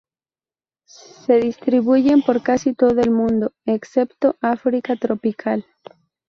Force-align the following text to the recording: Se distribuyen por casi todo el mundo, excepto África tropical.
Se 0.85 1.35
distribuyen 1.39 2.23
por 2.23 2.41
casi 2.41 2.73
todo 2.73 3.01
el 3.01 3.11
mundo, 3.11 3.53
excepto 3.67 4.35
África 4.41 4.95
tropical. 4.95 5.63